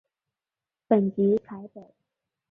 [0.87, 1.93] 本籍台北。